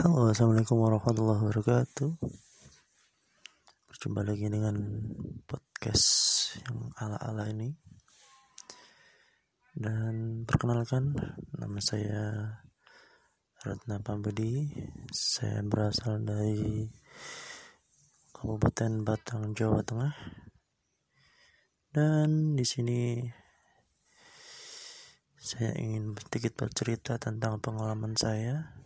Halo, 0.00 0.32
assalamualaikum 0.32 0.80
warahmatullahi 0.80 1.44
wabarakatuh. 1.44 2.08
Berjumpa 3.84 4.24
lagi 4.24 4.48
dengan 4.48 4.80
podcast 5.44 6.08
yang 6.56 6.88
ala-ala 6.96 7.44
ini. 7.52 7.68
Dan 9.76 10.48
perkenalkan, 10.48 11.20
nama 11.52 11.76
saya 11.84 12.48
Ratna 13.60 14.00
Pambudi. 14.00 14.72
Saya 15.12 15.60
berasal 15.68 16.24
dari 16.24 16.88
Kabupaten 18.32 19.04
Batang, 19.04 19.52
Jawa 19.52 19.84
Tengah. 19.84 20.16
Dan 21.92 22.56
di 22.56 22.64
sini 22.64 23.20
saya 25.36 25.76
ingin 25.76 26.16
sedikit 26.16 26.56
bercerita 26.56 27.20
tentang 27.20 27.60
pengalaman 27.60 28.16
saya 28.16 28.79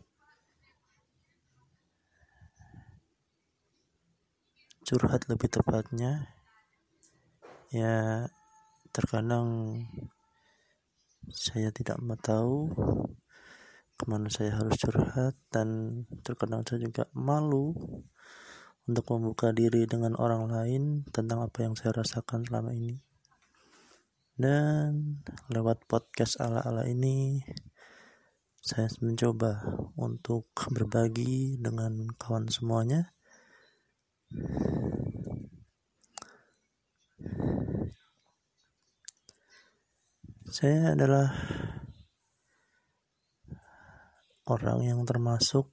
curhat 4.84 5.24
lebih 5.32 5.48
tepatnya 5.48 6.28
ya 7.72 8.28
terkadang 8.92 9.80
saya 11.32 11.72
tidak 11.72 11.98
tahu 12.20 12.68
ke 13.94 14.04
mana 14.10 14.28
saya 14.28 14.60
harus 14.60 14.76
curhat 14.76 15.34
dan 15.48 16.02
terkadang 16.20 16.60
saya 16.68 16.84
juga 16.84 17.08
malu 17.16 17.72
untuk 18.84 19.04
membuka 19.16 19.54
diri 19.56 19.88
dengan 19.88 20.12
orang 20.20 20.50
lain 20.50 20.82
tentang 21.08 21.40
apa 21.40 21.64
yang 21.64 21.72
saya 21.72 21.96
rasakan 21.96 22.44
selama 22.44 22.76
ini. 22.76 23.00
Dan 24.34 25.22
lewat 25.48 25.86
podcast 25.88 26.36
ala-ala 26.42 26.84
ini 26.90 27.40
saya 28.60 28.90
mencoba 28.98 29.62
untuk 29.94 30.50
berbagi 30.74 31.56
dengan 31.62 32.10
kawan 32.18 32.50
semuanya 32.50 33.13
saya 40.54 40.94
adalah 40.94 41.34
orang 44.46 44.86
yang 44.86 45.02
termasuk 45.02 45.66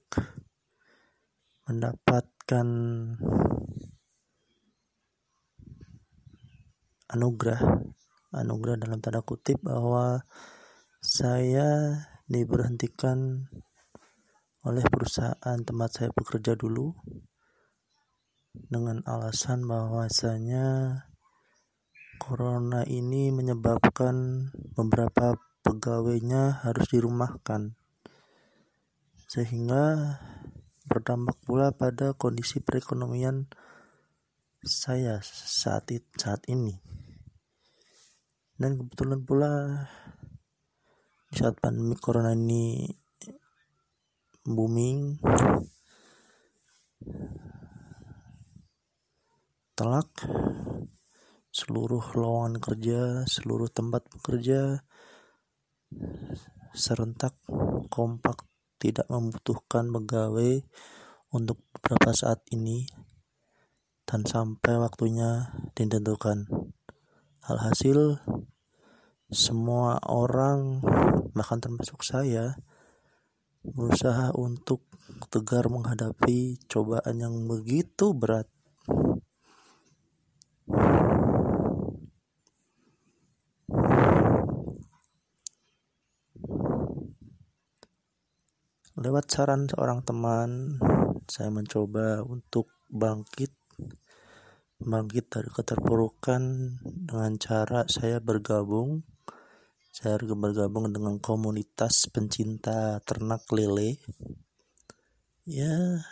mendapatkan 1.70 2.66
anugerah 7.14 7.62
anugerah 8.34 8.76
dalam 8.80 8.98
tanda 8.98 9.22
kutip 9.22 9.62
bahwa 9.62 10.26
saya 10.98 12.02
diberhentikan 12.26 13.46
oleh 14.66 14.82
perusahaan 14.90 15.58
tempat 15.62 15.90
saya 15.94 16.10
bekerja 16.10 16.58
dulu 16.58 16.90
dengan 18.52 19.00
alasan 19.08 19.64
bahwasanya 19.64 21.00
corona 22.20 22.84
ini 22.84 23.32
menyebabkan 23.32 24.48
beberapa 24.76 25.40
pegawainya 25.64 26.62
harus 26.62 26.86
dirumahkan. 26.92 27.74
Sehingga 29.26 30.16
berdampak 30.84 31.40
pula 31.48 31.72
pada 31.72 32.12
kondisi 32.12 32.60
perekonomian 32.60 33.48
saya 34.60 35.18
saat 35.24 35.88
saat 36.20 36.44
ini. 36.52 36.76
Dan 38.60 38.78
kebetulan 38.78 39.20
pula 39.24 39.52
saat 41.32 41.56
pandemi 41.58 41.96
corona 41.96 42.36
ini 42.36 42.92
booming 44.44 45.16
telak 49.82 50.14
seluruh 51.50 52.14
lowongan 52.14 52.62
kerja 52.62 53.26
seluruh 53.26 53.66
tempat 53.66 54.06
bekerja 54.14 54.78
serentak 56.70 57.34
kompak 57.90 58.46
tidak 58.78 59.10
membutuhkan 59.10 59.90
pegawai 59.90 60.62
untuk 61.34 61.58
beberapa 61.74 62.14
saat 62.14 62.46
ini 62.54 62.86
dan 64.06 64.22
sampai 64.22 64.78
waktunya 64.78 65.50
ditentukan. 65.74 66.46
Alhasil 67.50 68.22
semua 69.34 69.98
orang 70.06 70.78
bahkan 71.34 71.58
termasuk 71.58 72.06
saya 72.06 72.54
berusaha 73.66 74.30
untuk 74.38 74.86
tegar 75.26 75.66
menghadapi 75.66 76.62
cobaan 76.70 77.18
yang 77.18 77.34
begitu 77.50 78.14
berat 78.14 78.46
Lewat 88.92 89.24
saran 89.24 89.64
seorang 89.64 90.04
teman, 90.04 90.76
saya 91.24 91.48
mencoba 91.48 92.20
untuk 92.28 92.68
bangkit 92.92 93.48
bangkit 94.76 95.32
dari 95.32 95.48
keterpurukan 95.48 96.42
dengan 96.84 97.32
cara 97.40 97.88
saya 97.88 98.20
bergabung. 98.20 99.00
Saya 99.88 100.20
bergabung 100.20 100.92
dengan 100.92 101.16
komunitas 101.24 102.04
pencinta 102.12 103.00
ternak 103.00 103.48
lele. 103.48 103.96
Ya 105.48 106.04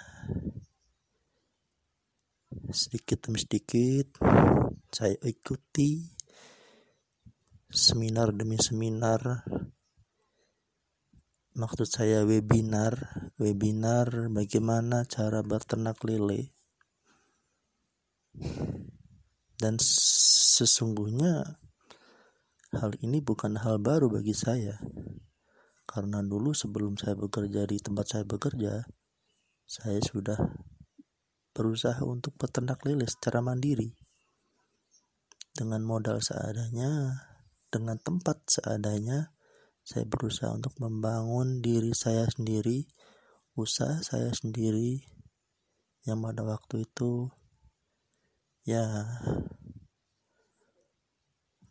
sedikit 2.72 3.28
demi 3.28 3.44
sedikit 3.44 4.16
saya 4.88 5.20
ikuti 5.26 6.00
seminar 7.68 8.32
demi 8.32 8.56
seminar 8.56 9.44
maksud 11.58 11.90
saya 11.90 12.22
webinar 12.22 13.30
webinar 13.40 14.30
bagaimana 14.30 15.02
cara 15.08 15.42
berternak 15.42 15.98
lele. 16.06 16.54
Dan 19.60 19.76
sesungguhnya 19.80 21.60
hal 22.76 22.94
ini 23.02 23.18
bukan 23.20 23.58
hal 23.58 23.82
baru 23.82 24.08
bagi 24.08 24.32
saya. 24.32 24.78
Karena 25.84 26.22
dulu 26.22 26.54
sebelum 26.54 26.94
saya 26.94 27.18
bekerja 27.18 27.66
di 27.66 27.76
tempat 27.82 28.06
saya 28.06 28.24
bekerja 28.24 28.86
saya 29.66 29.98
sudah 30.02 30.38
berusaha 31.50 31.98
untuk 32.06 32.34
peternak 32.38 32.82
lele 32.86 33.10
secara 33.10 33.42
mandiri. 33.42 33.90
Dengan 35.50 35.82
modal 35.82 36.22
seadanya 36.22 37.26
dengan 37.70 37.98
tempat 38.02 38.42
seadanya 38.50 39.34
saya 39.90 40.06
berusaha 40.06 40.54
untuk 40.54 40.78
membangun 40.78 41.58
diri 41.58 41.90
saya 41.98 42.22
sendiri, 42.30 42.86
usaha 43.58 43.98
saya 44.06 44.30
sendiri, 44.30 45.02
yang 46.06 46.22
pada 46.22 46.46
waktu 46.46 46.86
itu 46.86 47.26
ya 48.62 48.86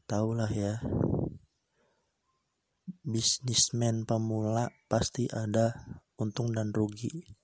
tahulah 0.04 0.52
ya 0.52 0.84
bisnismen 3.08 4.04
pemula 4.04 4.68
pasti 4.92 5.32
ada 5.32 5.72
untung 6.20 6.52
dan 6.52 6.76
rugi. 6.76 7.40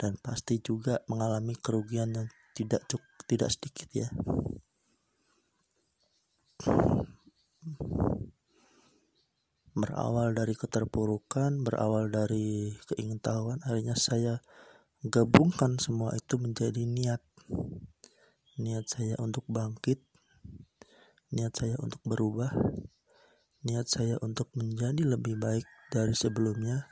Dan 0.00 0.16
pasti 0.16 0.64
juga 0.64 1.04
mengalami 1.12 1.52
kerugian 1.60 2.16
yang 2.16 2.24
tidak 2.56 2.88
cukup 2.88 3.04
tidak 3.28 3.52
sedikit 3.52 3.88
ya 3.92 4.08
berawal 9.80 10.36
dari 10.36 10.52
keterpurukan, 10.52 11.64
berawal 11.64 12.12
dari 12.12 12.76
keingintahuan, 12.86 13.64
akhirnya 13.64 13.96
saya 13.96 14.34
gabungkan 15.00 15.80
semua 15.80 16.12
itu 16.12 16.36
menjadi 16.36 16.84
niat. 16.84 17.24
Niat 18.60 18.84
saya 18.84 19.16
untuk 19.16 19.48
bangkit, 19.48 20.04
niat 21.32 21.56
saya 21.56 21.80
untuk 21.80 22.04
berubah, 22.04 22.52
niat 23.64 23.88
saya 23.88 24.20
untuk 24.20 24.52
menjadi 24.52 25.16
lebih 25.16 25.40
baik 25.40 25.64
dari 25.88 26.12
sebelumnya, 26.12 26.84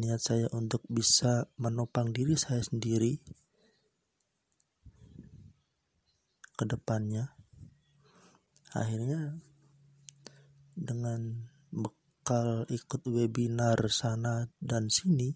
niat 0.00 0.24
saya 0.24 0.48
untuk 0.56 0.80
bisa 0.88 1.52
menopang 1.60 2.16
diri 2.16 2.40
saya 2.40 2.64
sendiri 2.64 3.20
ke 6.56 6.64
depannya. 6.64 7.36
Akhirnya 8.72 9.36
dengan 10.78 11.50
bekal 12.28 12.68
ikut 12.68 13.08
webinar 13.08 13.88
sana 13.88 14.44
dan 14.60 14.92
sini 14.92 15.32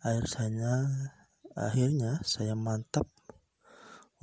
akhir 0.00 0.24
saya 0.32 0.80
akhirnya 1.52 2.24
saya 2.24 2.56
mantap 2.56 3.04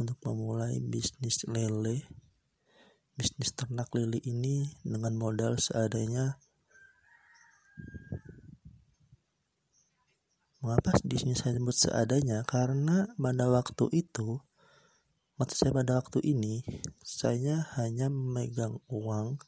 untuk 0.02 0.18
memulai 0.26 0.82
bisnis 0.82 1.46
lele 1.46 2.02
bisnis 3.14 3.54
ternak 3.54 3.94
lele 3.94 4.18
ini 4.26 4.74
dengan 4.82 5.14
modal 5.14 5.62
seadanya 5.62 6.42
Mengapa 10.66 10.98
di 11.06 11.18
sini 11.22 11.38
saya 11.38 11.62
sebut 11.62 11.78
seadanya? 11.78 12.42
Karena 12.46 13.06
pada 13.18 13.50
waktu 13.50 13.86
itu, 13.98 14.38
maksud 15.42 15.58
saya 15.58 15.74
pada 15.74 15.98
waktu 15.98 16.22
ini, 16.22 16.62
saya 17.02 17.66
hanya 17.82 18.14
memegang 18.14 18.78
uang 18.86 19.42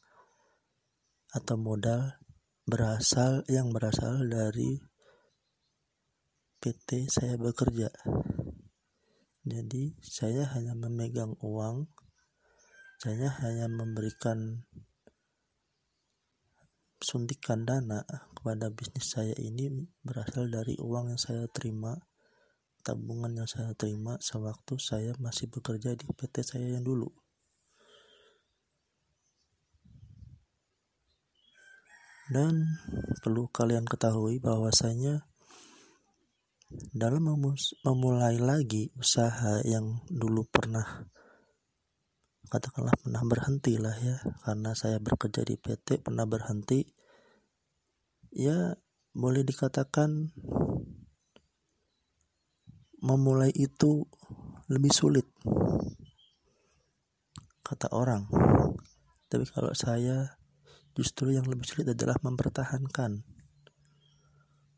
atau 1.34 1.58
modal 1.58 2.14
berasal 2.62 3.42
yang 3.50 3.74
berasal 3.74 4.22
dari 4.30 4.78
PT 6.62 7.10
saya 7.10 7.34
bekerja. 7.34 7.90
Jadi 9.44 9.98
saya 10.00 10.48
hanya 10.56 10.72
memegang 10.72 11.36
uang, 11.42 11.90
saya 12.96 13.28
hanya 13.44 13.68
memberikan 13.68 14.64
suntikan 17.02 17.68
dana 17.68 18.00
kepada 18.32 18.72
bisnis 18.72 19.12
saya 19.12 19.36
ini 19.36 19.68
berasal 20.00 20.48
dari 20.48 20.78
uang 20.80 21.12
yang 21.12 21.20
saya 21.20 21.44
terima, 21.52 21.98
tabungan 22.80 23.36
yang 23.36 23.50
saya 23.50 23.76
terima 23.76 24.16
sewaktu 24.22 24.80
saya 24.80 25.12
masih 25.20 25.52
bekerja 25.52 25.92
di 25.98 26.08
PT 26.08 26.40
saya 26.40 26.80
yang 26.80 26.86
dulu. 26.86 27.23
Dan 32.34 32.66
perlu 33.22 33.46
kalian 33.46 33.86
ketahui 33.86 34.42
bahwasanya 34.42 35.22
dalam 36.90 37.30
memulai 37.86 38.42
lagi 38.42 38.90
usaha 38.98 39.62
yang 39.62 40.02
dulu 40.10 40.42
pernah 40.50 41.06
katakanlah 42.50 42.94
pernah 42.98 43.22
berhenti 43.22 43.78
lah 43.78 43.94
ya 43.94 44.18
karena 44.42 44.74
saya 44.74 44.98
bekerja 44.98 45.46
di 45.46 45.54
PT 45.54 46.02
pernah 46.02 46.26
berhenti 46.26 46.82
ya 48.34 48.74
boleh 49.14 49.46
dikatakan 49.46 50.34
memulai 53.04 53.54
itu 53.54 54.02
lebih 54.66 54.90
sulit 54.90 55.28
kata 57.64 57.92
orang. 57.92 58.28
Tapi 59.28 59.44
kalau 59.48 59.72
saya 59.76 60.40
justru 60.94 61.34
yang 61.34 61.46
lebih 61.50 61.66
sulit 61.66 61.90
adalah 61.90 62.16
mempertahankan. 62.22 63.26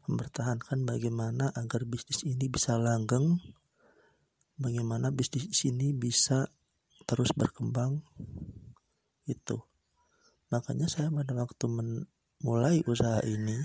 Mempertahankan 0.07 0.89
bagaimana 0.89 1.53
agar 1.53 1.85
bisnis 1.85 2.25
ini 2.25 2.49
bisa 2.49 2.81
langgeng 2.81 3.37
bagaimana 4.57 5.13
bisnis 5.13 5.53
ini 5.69 5.93
bisa 5.93 6.49
terus 7.05 7.31
berkembang 7.37 8.01
itu. 9.29 9.61
Makanya 10.49 10.89
saya 10.89 11.13
pada 11.13 11.37
waktu 11.37 11.67
memulai 11.69 12.81
usaha 12.87 13.21
ini 13.27 13.59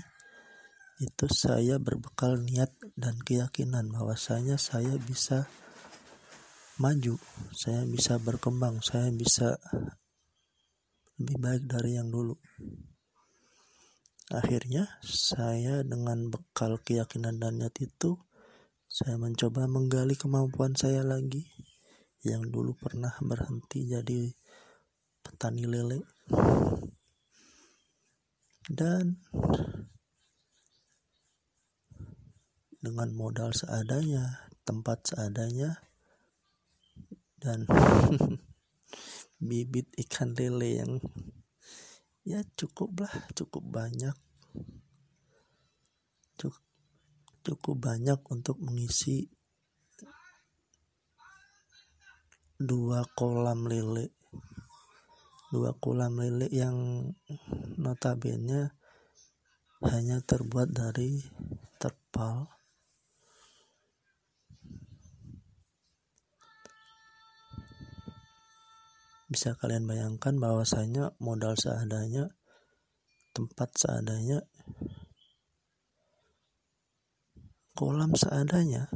itu 1.02 1.26
saya 1.32 1.82
berbekal 1.82 2.38
niat 2.38 2.70
dan 2.94 3.18
keyakinan 3.22 3.90
bahwasanya 3.90 4.54
saya 4.54 4.94
bisa 5.02 5.50
maju 6.78 7.18
saya 7.52 7.82
bisa 7.84 8.22
berkembang 8.22 8.78
saya 8.80 9.10
bisa 9.10 9.58
lebih 11.22 11.38
baik 11.38 11.70
dari 11.70 11.94
yang 11.94 12.10
dulu. 12.10 12.34
Akhirnya 14.34 14.90
saya 15.06 15.86
dengan 15.86 16.34
bekal 16.34 16.82
keyakinan 16.82 17.38
dan 17.38 17.62
niat 17.62 17.78
itu 17.78 18.18
saya 18.90 19.14
mencoba 19.14 19.70
menggali 19.70 20.18
kemampuan 20.18 20.74
saya 20.74 21.06
lagi 21.06 21.46
yang 22.26 22.50
dulu 22.50 22.74
pernah 22.74 23.14
berhenti 23.22 23.86
jadi 23.86 24.34
petani 25.22 25.62
lele. 25.62 26.02
Dan 28.66 29.22
dengan 32.82 33.14
modal 33.14 33.54
seadanya 33.54 34.50
tempat 34.66 35.14
seadanya 35.14 35.78
dan 37.38 37.62
bibit 39.42 39.90
ikan 39.98 40.38
lele 40.38 40.78
yang 40.78 40.92
ya 42.22 42.46
cukup 42.54 43.02
lah 43.02 43.14
cukup 43.34 43.66
banyak. 43.66 44.14
Cukup 46.38 46.62
cukup 47.42 47.76
banyak 47.82 48.22
untuk 48.30 48.62
mengisi 48.62 49.26
dua 52.54 53.02
kolam 53.18 53.66
lele. 53.66 54.14
Dua 55.50 55.74
kolam 55.74 56.22
lele 56.22 56.46
yang 56.54 57.10
notabene 57.76 58.72
hanya 59.82 60.22
terbuat 60.22 60.70
dari 60.70 61.18
terpal 61.82 62.61
bisa 69.32 69.56
kalian 69.56 69.88
bayangkan 69.88 70.36
bahwasanya 70.36 71.16
modal 71.16 71.56
seadanya 71.56 72.28
tempat 73.32 73.72
seadanya 73.80 74.44
kolam 77.72 78.12
seadanya. 78.12 78.92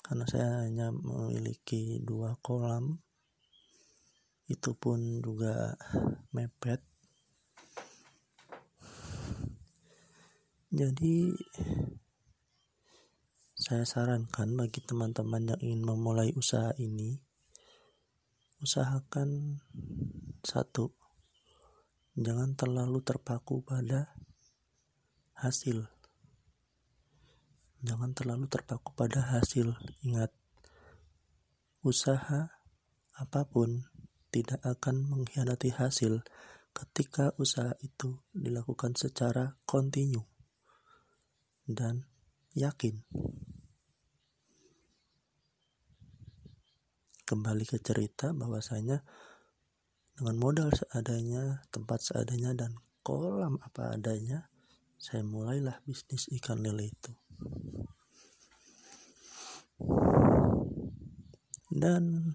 Karena 0.00 0.24
saya 0.24 0.64
hanya 0.64 0.88
memiliki 0.94 2.00
dua 2.00 2.38
kolam 2.40 3.02
itu 4.46 4.72
pun 4.78 5.20
juga 5.20 5.74
mepet. 6.32 6.80
Jadi 10.70 11.34
saya 13.56 13.82
sarankan 13.82 14.54
bagi 14.54 14.78
teman-teman 14.84 15.50
yang 15.50 15.60
ingin 15.62 15.82
memulai 15.82 16.30
usaha 16.38 16.70
ini 16.78 17.25
usahakan 18.62 19.60
satu 20.44 20.94
jangan 22.16 22.56
terlalu 22.56 23.04
terpaku 23.04 23.60
pada 23.60 24.14
hasil 25.36 25.86
Jangan 27.86 28.18
terlalu 28.18 28.50
terpaku 28.50 28.96
pada 28.98 29.22
hasil. 29.22 29.78
Ingat, 30.02 30.34
usaha 31.86 32.50
apa 33.14 33.46
pun 33.46 33.86
tidak 34.34 34.58
akan 34.66 35.06
mengkhianati 35.06 35.70
hasil 35.70 36.26
ketika 36.74 37.30
usaha 37.38 37.78
itu 37.78 38.18
dilakukan 38.34 38.98
secara 38.98 39.54
kontinu 39.68 40.26
dan 41.62 42.10
yakin. 42.58 43.06
Kembali 47.26 47.66
ke 47.66 47.82
cerita 47.82 48.30
bahwasanya 48.30 49.02
dengan 50.14 50.36
modal 50.38 50.70
seadanya, 50.70 51.66
tempat 51.74 52.00
seadanya 52.00 52.54
dan 52.54 52.78
kolam 53.02 53.58
apa 53.60 53.98
adanya, 53.98 54.46
saya 54.96 55.26
mulailah 55.26 55.82
bisnis 55.84 56.30
ikan 56.38 56.62
lele 56.62 56.88
itu. 56.88 57.12
dan 61.76 62.32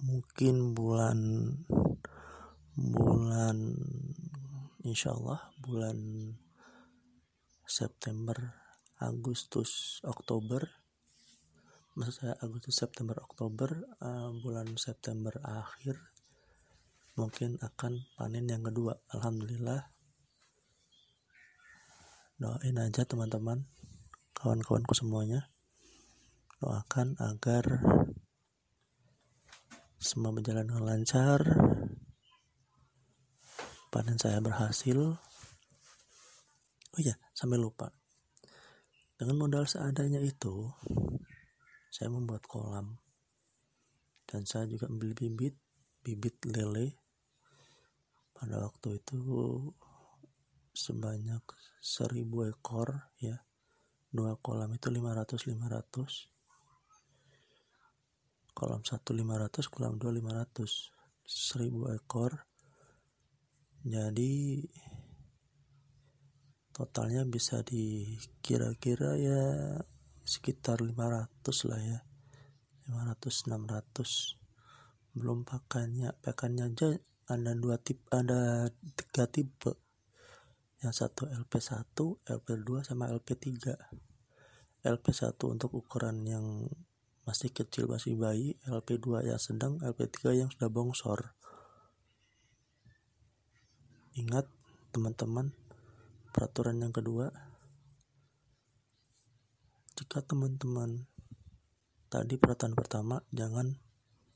mungkin 0.00 0.72
bulan 0.72 1.18
bulan 2.72 3.76
insya 4.80 5.12
Allah 5.12 5.52
bulan 5.60 5.98
September 7.68 8.36
Agustus 9.04 10.00
Oktober 10.08 10.64
maksud 11.94 12.14
saya 12.26 12.34
Agustus 12.42 12.74
September 12.74 13.14
Oktober 13.22 13.70
uh, 14.02 14.34
bulan 14.42 14.74
September 14.74 15.30
akhir 15.46 15.94
mungkin 17.14 17.54
akan 17.62 18.02
panen 18.18 18.50
yang 18.50 18.66
kedua. 18.66 18.98
Alhamdulillah. 19.14 19.94
Doain 22.34 22.76
aja 22.82 23.06
teman-teman 23.06 23.62
kawan-kawanku 24.34 24.90
semuanya. 24.98 25.54
Doakan 26.58 27.14
agar 27.22 27.78
semua 30.02 30.34
berjalan 30.34 30.66
dengan 30.66 30.82
lancar. 30.82 31.40
Panen 33.94 34.18
saya 34.18 34.42
berhasil. 34.42 34.98
Oh 36.94 37.00
ya 37.00 37.14
sampai 37.38 37.62
lupa. 37.62 37.94
Dengan 39.14 39.38
modal 39.38 39.70
seadanya 39.70 40.18
itu 40.18 40.74
saya 41.94 42.10
membuat 42.10 42.42
kolam. 42.50 42.98
Dan 44.26 44.42
saya 44.42 44.66
juga 44.66 44.90
membeli 44.90 45.14
bibit 45.14 45.54
bibit 46.02 46.42
lele. 46.42 46.98
Pada 48.34 48.66
waktu 48.66 48.98
itu 48.98 49.14
sebanyak 50.74 51.46
seribu 51.78 52.50
ekor 52.50 53.14
ya. 53.22 53.38
Dua 54.10 54.34
kolam 54.42 54.74
itu 54.74 54.90
500 54.90 55.38
500 55.46 56.34
kolam 58.54 58.82
satu 58.82 59.14
500 59.14 59.70
kolam 59.70 59.94
dua 59.94 60.10
500 60.10 60.66
seribu 61.22 61.94
ekor. 61.94 62.42
Jadi 63.86 64.66
totalnya 66.74 67.22
bisa 67.22 67.62
dikira-kira 67.62 69.14
ya 69.14 69.42
sekitar 70.24 70.80
500 70.80 71.68
lah 71.68 71.80
ya. 71.80 72.00
500 72.88 73.48
600 73.48 74.40
belum 75.16 75.46
pakannya. 75.46 76.16
Pakannya 76.20 76.64
aja 76.72 76.88
ada 77.28 77.52
dua 77.56 77.76
tip 77.80 78.00
ada 78.10 78.68
tiga 78.96 79.24
tipe. 79.28 79.72
Yang 80.80 80.94
satu 81.04 81.28
LP1 81.28 81.96
LP2 82.28 82.68
sama 82.84 83.08
LP3 83.08 83.72
LP1 84.84 85.40
untuk 85.48 85.72
ukuran 85.72 86.28
yang 86.28 86.68
masih 87.24 87.48
kecil 87.48 87.88
masih 87.88 88.20
bayi. 88.20 88.60
LP2 88.68 89.32
yang 89.32 89.40
sedang 89.40 89.80
LP3 89.80 90.44
yang 90.44 90.48
sudah 90.52 90.68
bongsor. 90.68 91.32
Ingat 94.14 94.44
teman-teman 94.92 95.56
peraturan 96.30 96.84
yang 96.84 96.92
kedua 96.92 97.53
jika 100.04 100.20
teman-teman 100.20 101.08
tadi 102.12 102.36
peraturan 102.36 102.76
pertama 102.76 103.24
jangan 103.32 103.80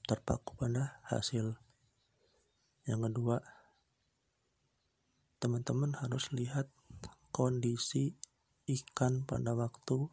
terpaku 0.08 0.56
pada 0.56 0.96
hasil. 1.04 1.60
Yang 2.88 3.12
kedua 3.12 3.37
teman-teman 5.37 5.92
harus 6.00 6.32
lihat 6.32 6.72
kondisi 7.37 8.16
ikan 8.64 9.28
pada 9.28 9.52
waktu 9.52 10.08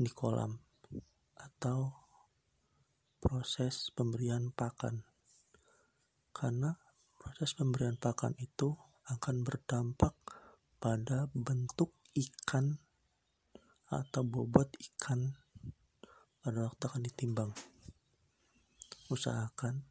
di 0.00 0.08
kolam 0.08 0.64
atau 1.36 1.92
proses 3.20 3.92
pemberian 3.92 4.48
pakan. 4.48 5.04
Karena 6.32 6.72
proses 7.20 7.52
pemberian 7.52 8.00
pakan 8.00 8.32
itu 8.40 8.80
akan 9.12 9.44
berdampak 9.44 10.16
pada 10.80 11.28
bentuk 11.36 11.92
ikan 12.16 12.80
atau 13.92 14.24
bobot 14.24 14.72
ikan 14.72 15.36
pada 16.40 16.64
waktu 16.64 16.82
akan 16.88 17.02
ditimbang. 17.04 17.52
Usahakan 19.12 19.84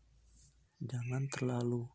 jangan 0.82 1.30
terlalu 1.30 1.86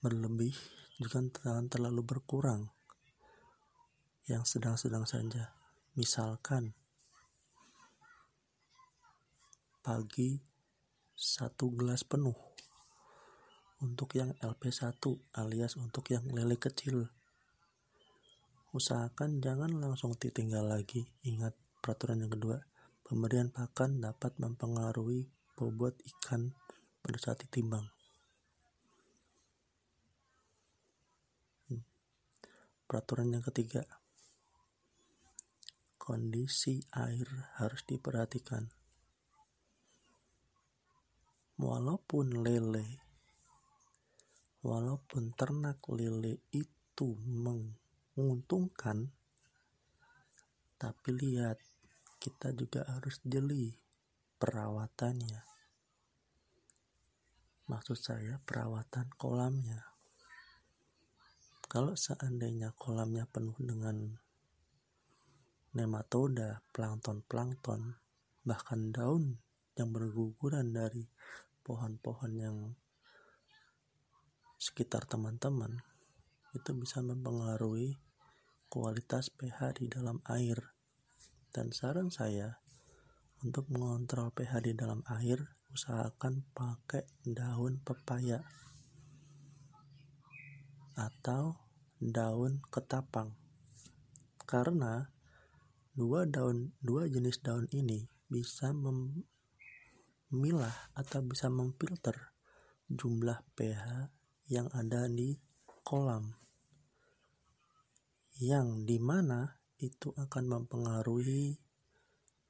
berlebih, 0.00 0.56
juga 0.96 1.20
jangan 1.44 1.68
terlalu 1.68 2.00
berkurang. 2.00 2.72
Yang 4.24 4.56
sedang-sedang 4.56 5.04
saja. 5.04 5.52
Misalkan 5.92 6.72
pagi 9.84 10.40
satu 11.16 11.72
gelas 11.72 12.04
penuh 12.04 12.36
untuk 13.80 14.14
yang 14.14 14.34
LP1 14.38 15.00
alias 15.34 15.74
untuk 15.80 16.12
yang 16.12 16.26
lele 16.28 16.58
kecil. 16.58 17.10
Usahakan 18.76 19.40
jangan 19.40 19.72
langsung 19.80 20.12
ditinggal 20.12 20.68
lagi. 20.68 21.08
Ingat 21.24 21.56
peraturan 21.80 22.20
yang 22.20 22.32
kedua, 22.32 22.60
pemberian 23.00 23.48
pakan 23.48 24.04
dapat 24.04 24.36
mempengaruhi 24.36 25.28
bobot 25.56 25.96
ikan 26.04 26.52
pada 27.00 27.16
saat 27.16 27.40
ditimbang. 27.40 27.88
Hmm. 31.72 31.84
Peraturan 32.84 33.32
yang 33.32 33.44
ketiga, 33.48 33.88
kondisi 35.96 36.84
air 36.92 37.26
harus 37.56 37.84
diperhatikan. 37.88 38.68
Walaupun 41.58 42.44
lele 42.46 43.08
walaupun 44.62 45.32
ternak 45.38 45.78
lele 45.86 46.42
itu 46.50 47.14
menguntungkan, 48.18 49.14
tapi 50.74 51.08
lihat 51.14 51.62
kita 52.18 52.50
juga 52.50 52.82
harus 52.90 53.22
jeli 53.22 53.78
perawatannya. 54.42 55.46
Maksud 57.70 57.94
saya 57.94 58.42
perawatan 58.42 59.06
kolamnya. 59.14 59.86
Kalau 61.70 61.94
seandainya 61.94 62.74
kolamnya 62.74 63.28
penuh 63.30 63.54
dengan 63.62 64.18
nematoda, 65.78 66.66
plankton-plankton, 66.74 67.94
bahkan 68.42 68.90
daun 68.90 69.38
yang 69.78 69.94
berguguran 69.94 70.74
dari 70.74 71.06
pohon-pohon 71.62 72.32
yang 72.34 72.56
sekitar 74.58 75.06
teman-teman 75.06 75.78
itu 76.56 76.74
bisa 76.74 76.98
mempengaruhi 76.98 77.94
kualitas 78.68 79.32
pH 79.32 79.80
di 79.80 79.88
dalam 79.88 80.20
air. 80.28 80.76
Dan 81.48 81.72
saran 81.72 82.12
saya 82.12 82.60
untuk 83.40 83.72
mengontrol 83.72 84.28
pH 84.30 84.68
di 84.68 84.76
dalam 84.76 85.00
air, 85.08 85.40
usahakan 85.72 86.44
pakai 86.52 87.08
daun 87.24 87.80
pepaya 87.80 88.44
atau 90.94 91.56
daun 91.96 92.60
ketapang. 92.68 93.32
Karena 94.44 95.08
dua 95.96 96.28
daun 96.28 96.76
dua 96.84 97.08
jenis 97.08 97.40
daun 97.40 97.64
ini 97.72 98.04
bisa 98.28 98.76
memilah 98.76 99.16
atau 100.92 101.24
bisa 101.24 101.48
memfilter 101.48 102.36
jumlah 102.88 103.40
pH 103.56 104.12
yang 104.48 104.68
ada 104.72 105.08
di 105.08 105.36
kolam 105.84 106.47
yang 108.38 108.86
di 108.86 109.02
mana 109.02 109.58
itu 109.82 110.14
akan 110.14 110.44
mempengaruhi 110.46 111.58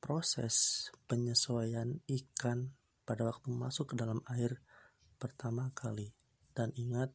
proses 0.05 0.89
penyesuaian 1.09 1.97
ikan 2.05 2.77
pada 3.09 3.25
waktu 3.25 3.49
masuk 3.49 3.93
ke 3.93 3.95
dalam 3.97 4.21
air 4.29 4.61
pertama 5.17 5.73
kali. 5.73 6.13
Dan 6.53 6.77
ingat 6.77 7.09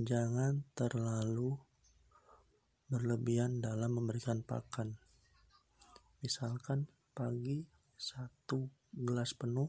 jangan 0.00 0.64
terlalu 0.72 1.60
berlebihan 2.88 3.60
dalam 3.60 4.00
memberikan 4.00 4.40
pakan. 4.40 4.96
Misalkan 6.24 6.88
pagi 7.12 7.60
satu 7.96 8.72
gelas 8.92 9.36
penuh 9.36 9.68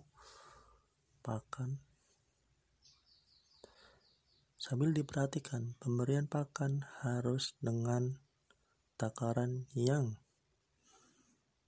pakan 1.20 1.93
Sambil 4.64 4.96
diperhatikan, 4.96 5.76
pemberian 5.76 6.24
pakan 6.24 6.88
harus 7.04 7.52
dengan 7.60 8.16
takaran 8.96 9.68
yang 9.76 10.16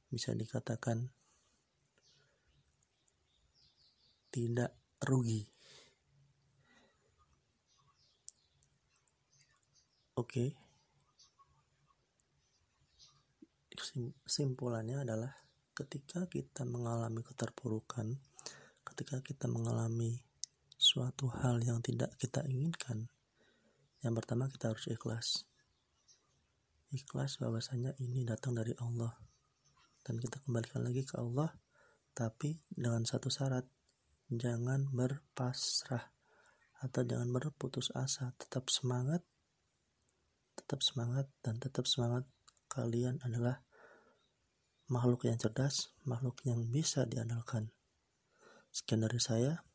bisa 0.07 0.31
dikatakan 0.31 1.11
tidak 4.31 4.79
rugi. 5.03 5.43
Oke. 10.15 10.55
Kesimpulannya 14.23 15.03
adalah 15.03 15.35
ketika 15.75 16.31
kita 16.31 16.63
mengalami 16.63 17.19
keterpurukan, 17.27 18.15
ketika 18.87 19.19
kita 19.19 19.51
mengalami 19.51 20.23
suatu 20.95 21.27
hal 21.27 21.59
yang 21.59 21.83
tidak 21.83 22.15
kita 22.15 22.39
inginkan, 22.47 23.11
yang 23.99 24.15
pertama 24.15 24.47
kita 24.47 24.71
harus 24.71 24.87
ikhlas. 24.87 25.43
Ikhlas 26.87 27.35
bahwasanya 27.35 27.99
ini 27.99 28.23
datang 28.23 28.55
dari 28.55 28.71
Allah. 28.79 29.11
Dan 30.07 30.23
kita 30.23 30.39
kembalikan 30.47 30.87
lagi 30.87 31.03
ke 31.03 31.19
Allah, 31.19 31.51
tapi 32.15 32.63
dengan 32.71 33.03
satu 33.03 33.27
syarat, 33.27 33.67
jangan 34.31 34.87
berpasrah 34.95 36.15
atau 36.79 37.01
jangan 37.03 37.27
berputus 37.27 37.91
asa, 37.91 38.31
tetap 38.39 38.71
semangat, 38.71 39.19
tetap 40.55 40.79
semangat 40.79 41.27
dan 41.43 41.59
tetap 41.59 41.83
semangat. 41.91 42.23
Kalian 42.71 43.19
adalah 43.19 43.59
makhluk 44.87 45.27
yang 45.27 45.35
cerdas, 45.35 45.91
makhluk 46.07 46.39
yang 46.47 46.71
bisa 46.71 47.03
diandalkan. 47.03 47.75
Sekian 48.71 49.03
dari 49.03 49.19
saya. 49.19 49.74